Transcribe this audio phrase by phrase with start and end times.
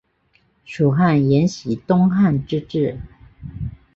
[0.65, 2.97] 蜀汉沿袭东汉之制。